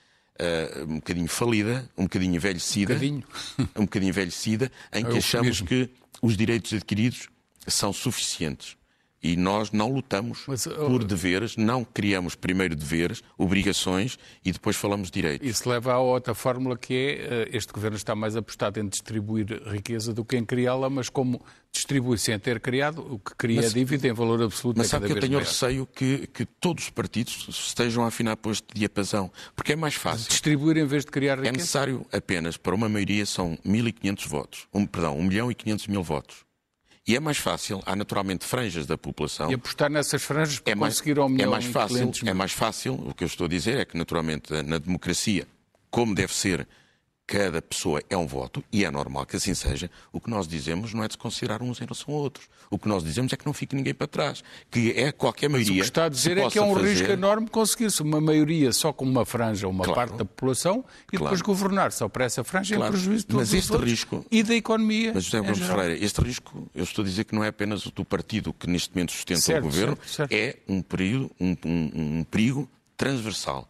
[0.40, 3.24] uh, um bocadinho falida, um bocadinho envelhecida, um bocadinho,
[3.76, 5.66] um bocadinho envelhecida, em é que achamos mesmo.
[5.66, 5.90] que
[6.20, 7.28] os direitos adquiridos
[7.66, 8.76] são suficientes.
[9.22, 14.74] E nós não lutamos Mas, oh, por deveres, não criamos primeiro deveres, obrigações e depois
[14.76, 15.48] falamos direitos.
[15.48, 17.12] Isso leva a outra fórmula que é
[17.44, 21.40] eh, este governo está mais apostado em distribuir riqueza do que em criá-la, mas como
[21.70, 25.06] distribui sem ter criado, o que cria mas, dívida em valor absoluto Mas é sabe
[25.06, 25.46] que eu tenho maior.
[25.46, 29.94] receio que, que todos os partidos estejam a afinar por este diapasão, porque é mais
[29.94, 30.28] fácil.
[30.28, 31.48] Distribuir em vez de criar é riqueza?
[31.48, 34.68] É necessário apenas, para uma maioria, são 1.500 votos.
[34.74, 36.44] Um, perdão, 1 milhão e 500 mil votos.
[37.06, 39.50] E é mais fácil, há naturalmente franjas da população.
[39.50, 42.94] E apostar nessas franjas para é conseguir ao milhão é mais fácil, É mais fácil,
[42.94, 45.46] o que eu estou a dizer é que naturalmente na democracia,
[45.90, 46.66] como deve ser
[47.32, 50.92] cada pessoa é um voto, e é normal que assim seja, o que nós dizemos
[50.92, 52.46] não é de se considerar uns em relação a outros.
[52.70, 54.44] O que nós dizemos é que não fique ninguém para trás.
[54.70, 55.72] Que é qualquer maioria.
[55.72, 56.90] Mas o que está a dizer é que é um fazer...
[56.90, 59.94] risco enorme conseguir-se uma maioria só com uma franja, uma claro.
[59.94, 61.24] parte da população, e claro.
[61.24, 62.92] depois governar só para essa franja claro.
[62.92, 64.26] em prejuízo de mas este risco...
[64.30, 65.12] e da economia.
[65.14, 68.04] Mas, José Bruno Ferreira, este risco, eu estou a dizer que não é apenas do
[68.04, 70.32] partido que neste momento sustenta certo, o governo, certo, certo.
[70.32, 73.66] é um perigo, um, um, um perigo transversal.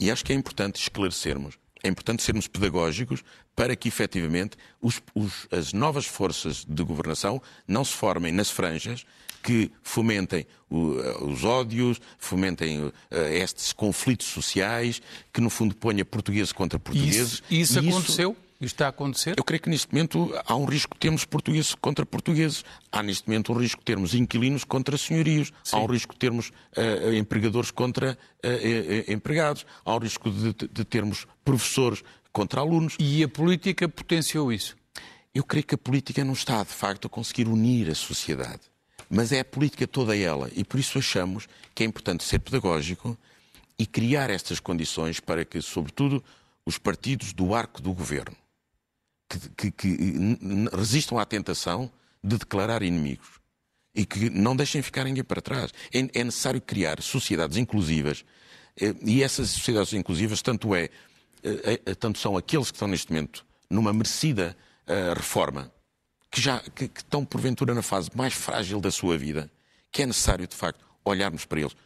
[0.00, 3.22] E acho que é importante esclarecermos é importante sermos pedagógicos
[3.54, 9.06] para que, efetivamente, os, os, as novas forças de governação não se formem nas franjas
[9.42, 10.96] que fomentem o,
[11.30, 12.92] os ódios, fomentem uh,
[13.30, 17.42] estes conflitos sociais, que, no fundo, ponha portugueses contra portugueses.
[17.50, 18.30] Isso, isso aconteceu?
[18.30, 19.34] Isso isto está a acontecer?
[19.36, 22.64] Eu creio que neste momento há um risco de termos portugueses contra portugueses.
[22.90, 25.52] Há neste momento um risco de termos inquilinos contra senhorios.
[25.62, 25.76] Sim.
[25.76, 29.66] Há um risco de termos uh, empregadores contra uh, empregados.
[29.84, 32.96] Há um risco de, de termos professores contra alunos.
[32.98, 34.76] E a política potenciou isso?
[35.34, 38.60] Eu creio que a política não está, de facto, a conseguir unir a sociedade.
[39.10, 40.50] Mas é a política toda ela.
[40.54, 43.18] E por isso achamos que é importante ser pedagógico
[43.78, 46.22] e criar estas condições para que, sobretudo,
[46.64, 48.36] os partidos do arco do governo
[49.28, 49.98] que, que, que
[50.72, 51.90] resistam à tentação
[52.22, 53.40] de declarar inimigos.
[53.94, 55.72] e que não deixem ficar ninguém para trás.
[55.92, 58.24] É, é necessário criar sociedades inclusivas
[58.80, 60.88] eh, e essas sociedades inclusivas tanto é
[61.42, 64.56] eh, tanto são aqueles que estão neste momento numa merecida
[65.16, 65.72] reforma
[66.30, 69.50] que já que, que estão porventura na fase mais frágil da sua vida
[69.90, 71.76] que é necessário de facto olharmos para eles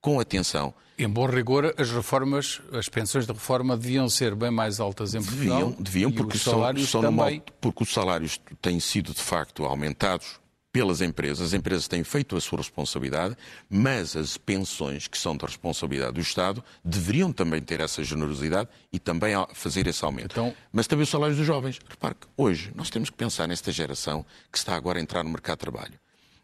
[0.00, 0.72] com atenção.
[0.98, 5.22] Em bom rigor, as reformas, as pensões de reforma deviam ser bem mais altas em
[5.22, 5.58] Portugal.
[5.58, 7.42] Deviam, deviam porque, os salários são, são também...
[7.60, 10.40] porque os salários têm sido de facto aumentados
[10.72, 13.34] pelas empresas, as empresas têm feito a sua responsabilidade,
[13.68, 18.98] mas as pensões, que são da responsabilidade do Estado, deveriam também ter essa generosidade e
[18.98, 20.32] também fazer esse aumento.
[20.32, 20.54] Então...
[20.70, 21.78] Mas também os salários dos jovens.
[21.88, 25.30] Repare que hoje nós temos que pensar nesta geração que está agora a entrar no
[25.30, 25.94] mercado de trabalho.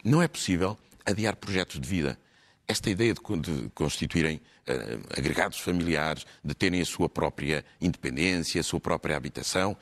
[0.03, 2.19] Não é possível adiar projetos de vida.
[2.66, 8.64] Esta ideia de, de constituírem uh, agregados familiares, de terem a sua própria independência, a
[8.64, 9.77] sua própria habitação,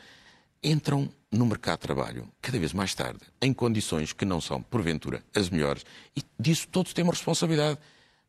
[0.63, 5.23] entram no mercado de trabalho cada vez mais tarde, em condições que não são, porventura,
[5.35, 5.85] as melhores,
[6.17, 7.79] e disso todos temos responsabilidade.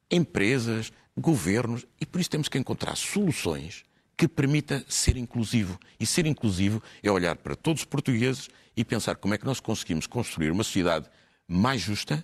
[0.09, 3.83] Empresas, governos, e por isso temos que encontrar soluções
[4.21, 5.79] que permita ser inclusivo.
[5.99, 9.59] E ser inclusivo é olhar para todos os portugueses e pensar como é que nós
[9.59, 11.09] conseguimos construir uma sociedade
[11.47, 12.23] mais justa,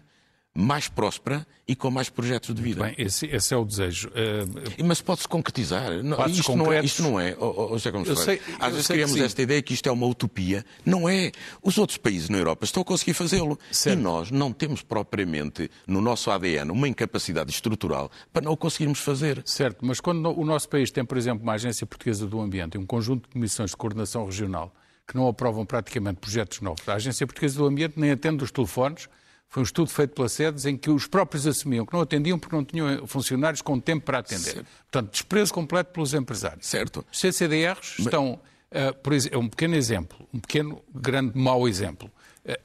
[0.57, 2.83] mais próspera e com mais projetos de vida.
[2.83, 4.09] Bem, esse, esse é o desejo.
[4.09, 4.83] Uh...
[4.83, 5.91] Mas pode-se concretizar.
[6.29, 7.35] isto, não é, isto não é.
[7.39, 10.65] Oh, oh, Gomes sei, Às vezes criamos esta ideia que isto é uma utopia.
[10.83, 11.31] Não é.
[11.61, 13.59] Os outros países na Europa estão a conseguir fazê-lo.
[13.85, 18.99] E nós não temos propriamente no nosso ADN uma incapacidade estrutural para não o conseguirmos
[18.99, 19.43] fazer.
[19.45, 22.77] Certo, mas quando o nosso país tem, por exemplo, uma Agência Portuguesa do Ambiente e
[22.79, 24.73] um conjunto de comissões de coordenação regional
[25.07, 29.07] que não aprovam praticamente projetos novos, a Agência Portuguesa do Ambiente nem atende os telefones
[29.49, 32.55] foi um estudo feito pela SEDES em que os próprios assumiam que não atendiam porque
[32.55, 34.53] não tinham funcionários com tempo para atender.
[34.53, 34.67] Certo.
[34.91, 36.67] Portanto, desprezo completo pelos empresários.
[36.67, 37.05] Certo.
[37.11, 38.05] Os CCDRs Mas...
[38.07, 42.11] estão, uh, por exemplo, é um pequeno exemplo, um pequeno, grande, mau exemplo.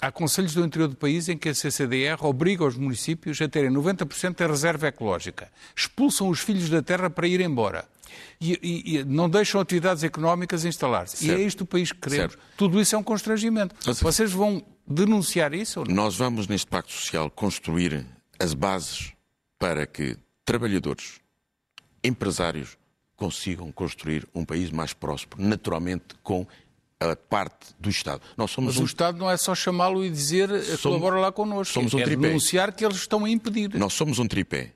[0.01, 3.71] Há conselhos do interior do país em que a CCDR obriga os municípios a terem
[3.71, 5.51] 90% da reserva ecológica.
[5.75, 7.85] Expulsam os filhos da terra para ir embora.
[8.41, 11.27] E, e, e, não deixam atividades económicas instalar-se.
[11.27, 12.33] E é isto o país que queremos.
[12.33, 12.45] Certo.
[12.57, 13.75] Tudo isso é um constrangimento.
[13.87, 14.01] Mas...
[14.01, 15.81] Vocês vão denunciar isso?
[15.81, 15.95] Ou não?
[15.95, 18.05] Nós vamos, neste Pacto Social, construir
[18.39, 19.13] as bases
[19.59, 21.21] para que trabalhadores,
[22.05, 22.77] empresários,
[23.17, 26.47] consigam construir um país mais próspero, naturalmente com
[27.11, 28.23] a parte do Estado.
[28.37, 28.85] Nós somos Mas um...
[28.85, 30.81] o Estado não é só chamá-lo e dizer eh, somos...
[30.81, 31.75] colabora lá connosco.
[31.75, 32.29] Somos um é tripé.
[32.29, 33.75] denunciar que eles estão a impedir.
[33.75, 34.73] Nós somos um tripé.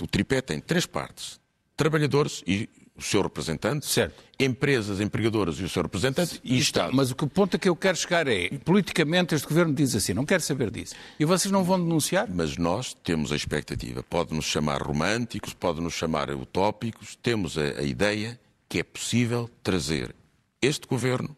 [0.00, 1.40] O tripé tem três partes.
[1.76, 2.68] Trabalhadores e
[3.00, 4.22] o seu representante, certo.
[4.38, 6.94] empresas empregadoras e o seu representante e Estado.
[6.94, 10.26] Mas o ponto a que eu quero chegar é, politicamente este governo diz assim, não
[10.26, 10.94] quero saber disso.
[11.18, 12.28] E vocês não vão denunciar?
[12.28, 14.02] Mas nós temos a expectativa.
[14.02, 20.14] Pode-nos chamar românticos, pode-nos chamar utópicos, temos a, a ideia que é possível trazer
[20.60, 21.34] este governo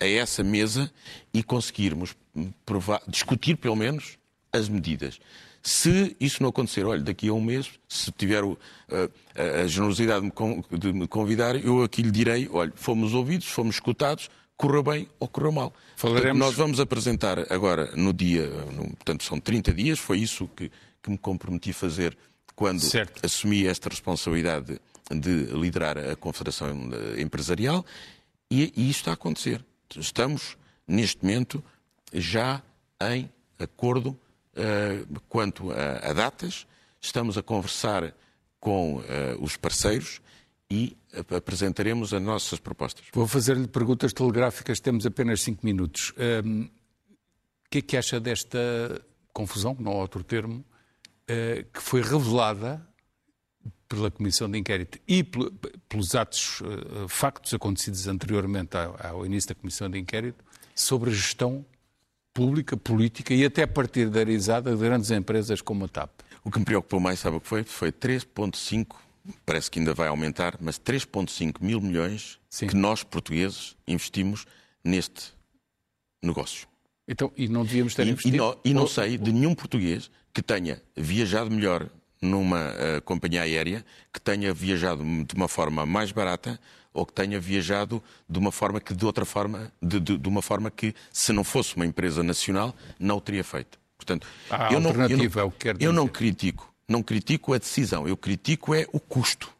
[0.00, 0.90] a essa mesa
[1.32, 2.16] e conseguirmos
[2.64, 4.18] provar, discutir pelo menos
[4.52, 5.20] as medidas.
[5.62, 8.58] Se isso não acontecer, olha, daqui a um mês, se tiver o,
[8.90, 10.32] a, a, generosidade
[10.78, 15.28] de me convidar, eu aqui lhe direi, olha, fomos ouvidos, fomos escutados, correu bem ou
[15.28, 15.74] correu mal.
[15.96, 16.22] Falaremos...
[16.22, 20.72] Portanto, nós vamos apresentar agora no dia, no, portanto são 30 dias, foi isso que,
[21.02, 22.16] que me comprometi a fazer
[22.56, 23.24] quando certo.
[23.24, 27.84] assumi esta responsabilidade de liderar a Confederação Empresarial
[28.50, 29.64] e, e isto está a acontecer.
[29.96, 31.62] Estamos, neste momento,
[32.12, 32.62] já
[33.00, 34.18] em acordo
[34.54, 36.66] eh, quanto a, a, datas,
[37.00, 38.14] estamos a conversar
[38.58, 39.02] com uh,
[39.40, 40.20] os parceiros
[40.70, 40.94] e
[41.34, 43.06] apresentaremos as nossas propostas.
[43.14, 46.12] Vou fazer-lhe perguntas telegráficas, temos apenas cinco minutos.
[46.18, 48.58] Um, ehm, o que é que acha desta
[49.32, 50.62] confusão, não há outro termo,
[51.22, 52.86] uh, que foi revelada
[53.90, 59.90] pela Comissão de Inquérito e pelos atos, uh, factos acontecidos anteriormente ao, início da Comissão
[59.90, 60.42] de Inquérito
[60.76, 61.66] sobre a gestão
[62.32, 66.08] pública, política e até partidarizada de grandes empresas como a TAP.
[66.44, 67.64] O que me preocupou mais, sabe o que foi?
[67.64, 68.94] Foi 3,5,
[69.44, 72.68] parece que ainda vai aumentar, mas 3,5 mil milhões Sim.
[72.68, 74.46] que nós, portugueses, investimos
[74.84, 75.32] neste
[76.22, 76.68] negócio.
[77.08, 78.36] Então, e não devíamos ter e, investido?
[78.36, 83.42] E não, e não sei de nenhum português que tenha viajado melhor numa uh, companhia
[83.42, 86.60] aérea, que tenha viajado de uma forma mais barata
[86.92, 90.42] ou que tenha viajado de uma forma que de outra forma, de, de, de uma
[90.42, 93.78] forma que se não fosse uma empresa nacional não o teria feito.
[93.96, 95.86] Portanto, a eu não, eu não, é o que quer dizer.
[95.86, 99.52] Eu não critico, não critico a decisão, eu critico é o custo.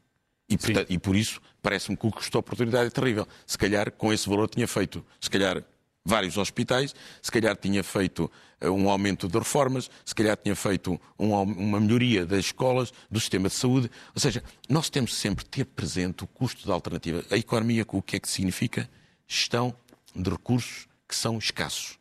[0.49, 3.29] E, portanto, e por isso parece-me que o custo de oportunidade é terrível.
[3.47, 5.63] Se calhar com esse valor tinha feito, se calhar
[6.11, 11.01] vários hospitais, se calhar tinha feito eh, um aumento de reformas, se calhar tinha feito
[11.19, 13.91] um, uma melhoria das escolas, do sistema de saúde.
[14.15, 17.25] Ou seja, nós temos sempre ter presente o custo da alternativa.
[17.31, 18.91] A economia, o que é que significa?
[19.27, 19.75] Gestão
[20.15, 21.99] de recursos que são escassos.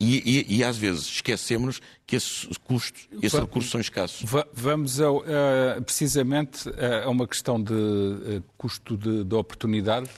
[0.00, 4.28] E, e, e às vezes esquecemos que esses custos, esses recursos são escassos.
[4.52, 6.68] Vamos ao, uh, precisamente
[7.04, 10.10] a uma questão de uh, custo de, de oportunidade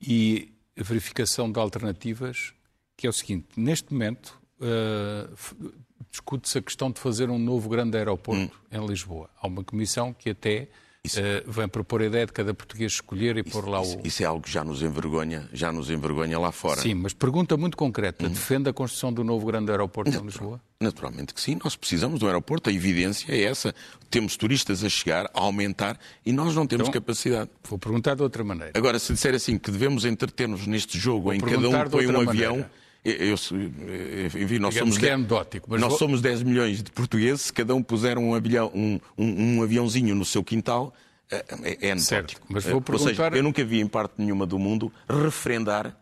[0.00, 2.52] e verificação de alternativas,
[2.96, 5.72] que é o seguinte: neste momento uh,
[6.10, 8.78] discute-se a questão de fazer um novo grande aeroporto hum.
[8.78, 9.28] em Lisboa.
[9.40, 10.68] Há uma comissão que até
[11.04, 13.84] isso, uh, vem propor a ideia de cada português escolher e isso, pôr lá o.
[13.84, 16.80] Isso, isso, é algo que já nos envergonha, já nos envergonha lá fora.
[16.80, 18.30] Sim, mas pergunta muito concreta: hum.
[18.30, 20.60] defende a construção do novo grande aeroporto Natural, em Lisboa?
[20.82, 23.74] Naturalmente que sim, nós precisamos do aeroporto, a evidência é essa.
[24.10, 27.50] Temos turistas a chegar, a aumentar e nós não temos então, capacidade.
[27.68, 28.72] Vou perguntar de outra maneira.
[28.74, 32.28] Agora, se disser assim que devemos entreter-nos neste jogo vou em cada um põe um
[32.28, 32.64] avião.
[33.04, 35.98] Eu, enfim, nós somos, que é anedótico, mas nós vou...
[35.98, 40.14] somos 10 milhões de portugueses, se cada um puser um, avião, um, um, um aviãozinho
[40.14, 40.94] no seu quintal,
[41.28, 42.46] é, é, é anedótico.
[42.48, 43.10] mas vou perguntar...
[43.10, 45.96] Ou seja, eu nunca vi em parte nenhuma do mundo referendar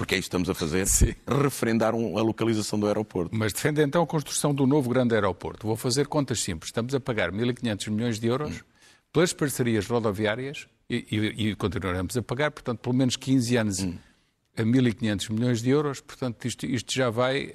[0.00, 1.14] porque é isso que estamos a fazer, Sim.
[1.26, 3.36] referendar a localização do aeroporto.
[3.36, 5.66] Mas defende então a construção do novo grande aeroporto.
[5.66, 6.68] Vou fazer contas simples.
[6.68, 8.60] Estamos a pagar 1.500 milhões de euros hum.
[9.12, 13.98] pelas parcerias rodoviárias e, e, e, continuaremos a pagar, portanto, pelo menos 15 anos hum
[14.56, 17.50] a 1.500 milhões de euros, portanto, isto, isto já vai uh,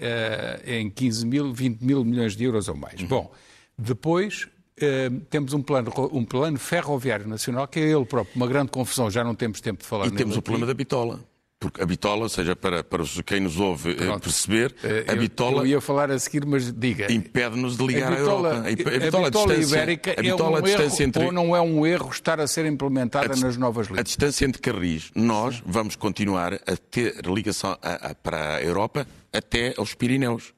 [0.66, 3.02] em 15 mil, 20 mil milhões de euros ou mais.
[3.02, 3.08] Uhum.
[3.08, 3.32] Bom,
[3.78, 8.72] depois uh, temos um plano, um plano ferroviário nacional, que é ele próprio, uma grande
[8.72, 10.40] confusão, já não temos tempo de falar E temos aqui.
[10.40, 11.20] o problema da bitola.
[11.66, 14.22] Porque a bitola, ou seja, para, para quem nos ouve eh, Pronto.
[14.22, 14.76] perceber,
[15.08, 15.62] a eu, bitola.
[15.64, 17.12] Eu ia falar a seguir, mas diga.
[17.12, 18.68] Impede-nos de ligar a bitola, a Europa.
[18.68, 21.26] A, a bitola, a bitola ibérica a bitola, é um erro, entre...
[21.26, 24.00] ou não é um erro estar a ser implementada nas novas leis?
[24.00, 29.74] A distância entre Carris, nós vamos continuar a ter ligação a, para a Europa até
[29.78, 30.54] aos Pirineus.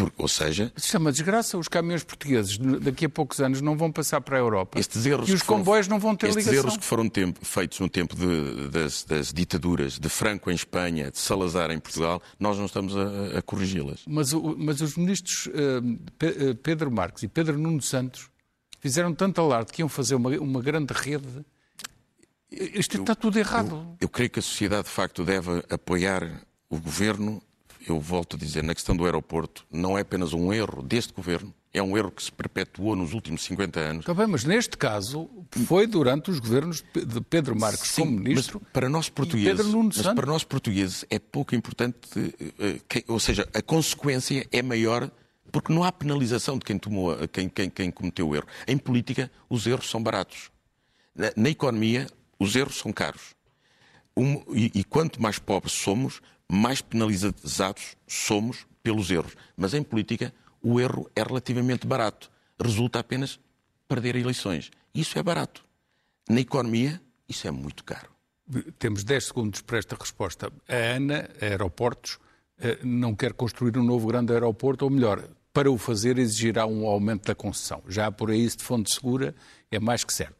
[0.00, 0.72] Por, ou seja.
[0.74, 1.58] Isto é uma desgraça.
[1.58, 4.80] Os caminhões portugueses daqui a poucos anos não vão passar para a Europa.
[4.80, 6.64] Estes erros e os comboios foram, não vão ter estes ligação.
[6.64, 11.10] erros que foram tempo, feitos no tempo de, das, das, ditaduras, de Franco em Espanha,
[11.10, 14.00] de Salazar em Portugal, nós não estamos a, a corrigi-las.
[14.06, 18.30] Mas, mas, os ministros uh, Pedro Marques e Pedro Nuno Santos
[18.80, 21.44] fizeram tanto alarde que iam fazer uma, uma grande rede.
[22.50, 23.74] Isto eu, está tudo errado.
[23.74, 27.42] Eu, eu creio que a sociedade, de facto, deve apoiar o governo
[27.86, 31.54] eu volto a dizer, na questão do aeroporto, não é apenas um erro deste governo,
[31.72, 34.00] é um erro que se perpetuou nos últimos 50 anos.
[34.00, 35.30] Está bem, mas neste caso
[35.66, 38.60] foi durante os governos de Pedro Marques Sim, como ministro.
[38.62, 41.98] Mas para nós portugueses, mas para nós portugueses é pouco importante,
[42.58, 45.10] eh, ou seja, a consequência é maior
[45.50, 48.46] porque não há penalização de quem, tomou, quem, quem, quem cometeu o erro.
[48.66, 50.50] Em política, os erros são baratos.
[51.14, 52.06] Na, na economia,
[52.38, 53.34] os erros são caros.
[54.16, 59.36] Um, e, e quanto mais pobres somos, mais penalizados somos pelos erros.
[59.56, 62.30] Mas em política, o erro é relativamente barato.
[62.62, 63.38] Resulta apenas
[63.88, 64.70] perder eleições.
[64.94, 65.64] Isso é barato.
[66.28, 68.10] Na economia, isso é muito caro.
[68.78, 70.52] Temos 10 segundos para esta resposta.
[70.68, 72.18] A ANA, Aeroportos,
[72.58, 76.86] eh, não quer construir um novo grande aeroporto, ou melhor, para o fazer exigirá um
[76.86, 77.82] aumento da concessão.
[77.88, 79.34] Já por aí, de fonte segura,
[79.70, 80.39] é mais que certo.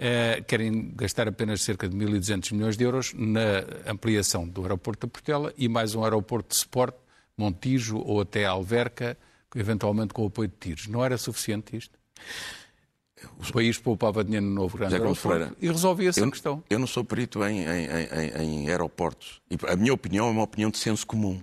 [0.00, 5.10] Uh, querem gastar apenas cerca de 1.200 milhões de euros na ampliação do aeroporto da
[5.10, 6.96] Portela e mais um aeroporto de suporte,
[7.36, 9.14] Montijo ou até Alverca,
[9.54, 10.86] eventualmente com o apoio de tiros.
[10.86, 11.98] Não era suficiente isto?
[13.38, 16.64] O país poupava dinheiro no novo grande aeroporto e resolvia-se a questão.
[16.70, 19.42] Eu não sou perito em, em, em, em aeroportos.
[19.50, 21.42] E a minha opinião é uma opinião de senso comum.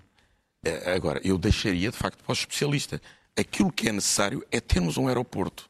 [0.65, 2.99] Eh, agora, eu deixaria, de facto, para o especialista.
[3.37, 5.69] Aquilo que é necessário é termos um aeroporto.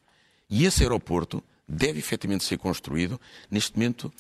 [0.50, 3.19] E esse aeroporto deve efetivamente ser construído.
[3.49, 4.12] Neste momento,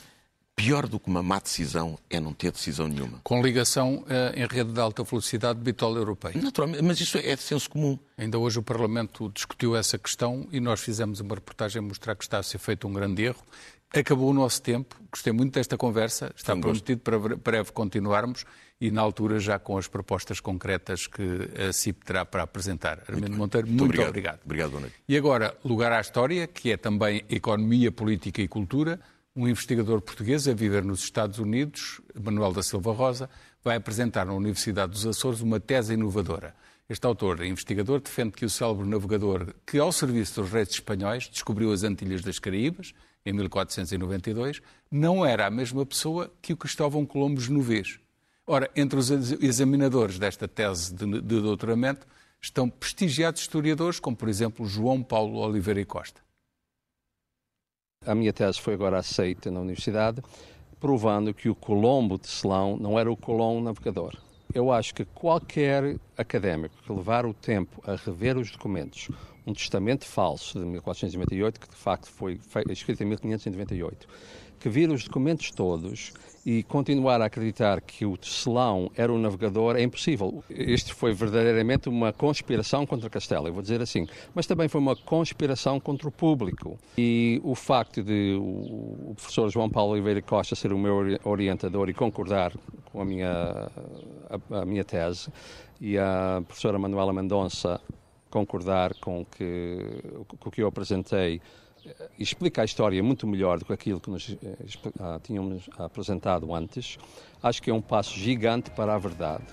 [0.55, 3.19] pior do que uma má decisão é não ter decisão nenhuma.
[3.23, 6.33] Com ligação uh, em rede de alta velocidade de bitola europeia.
[6.41, 7.97] Naturalmente, mas isso é de senso comum.
[8.17, 12.23] Ainda hoje o Parlamento discutiu essa questão e nós fizemos uma reportagem a mostrar que
[12.23, 13.43] está a ser feito um grande erro.
[13.93, 18.43] Acabou o nosso tempo, gostei muito desta conversa, está Sim, prometido para breve continuarmos
[18.79, 23.03] e na altura já com as propostas concretas que a CIP terá para apresentar.
[23.07, 24.09] Armindo Monteiro, muito, muito obrigado.
[24.09, 24.39] obrigado.
[24.45, 24.95] Obrigado, boa noite.
[25.07, 28.99] E agora, lugar à história, que é também economia, política e cultura.
[29.35, 33.29] Um investigador português a viver nos Estados Unidos, Manuel da Silva Rosa,
[33.63, 36.55] vai apresentar na Universidade dos Açores uma tese inovadora.
[36.89, 41.71] Este autor, investigador, defende que o célebre navegador que, ao serviço dos reis espanhóis, descobriu
[41.71, 42.93] as Antilhas das Caraíbas,
[43.25, 47.99] em 1492, não era a mesma pessoa que o Cristóvão Colombo genovês.
[48.49, 52.07] Ora, entre os examinadores desta tese de, de doutoramento
[52.41, 56.21] estão prestigiados historiadores, como por exemplo João Paulo Oliveira e Costa.
[58.05, 60.21] A minha tese foi agora aceita na universidade,
[60.79, 64.15] provando que o Colombo de Selão não era o Colombo navegador.
[64.53, 69.09] Eu acho que qualquer académico que levar o tempo a rever os documentos,
[69.45, 72.39] um testamento falso de 1498, que de facto foi
[72.69, 74.07] escrito em 1598,
[74.57, 76.13] que vir os documentos todos
[76.47, 80.41] e continuar a acreditar que o tecelão era o navegador é impossível.
[80.49, 84.95] Isto foi verdadeiramente uma conspiração contra Castelo, eu vou dizer assim, mas também foi uma
[84.95, 86.79] conspiração contra o público.
[86.97, 91.93] E o facto de o professor João Paulo Oliveira Costa ser o meu orientador e
[91.93, 92.53] concordar
[92.93, 93.69] com a minha,
[94.29, 95.29] a, a minha tese
[95.81, 97.81] e a professora Manuela Mendonça
[98.29, 99.79] concordar com, que,
[100.39, 101.41] com o que eu apresentei
[102.17, 104.55] explica a história muito melhor do que aquilo que nos eh,
[104.99, 106.97] ah, tínhamos apresentado antes.
[107.41, 109.45] Acho que é um passo gigante para a verdade.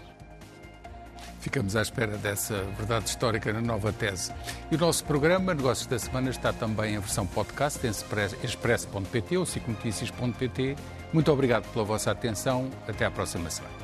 [1.41, 4.32] Ficamos à espera dessa verdade histórica na nova tese.
[4.70, 7.91] E o nosso programa Negócios da Semana está também em versão podcast em
[8.43, 10.76] expresso.pt ou cicnoticias.pt.
[11.12, 12.70] Muito obrigado pela vossa atenção.
[12.89, 13.84] Até à próxima semana.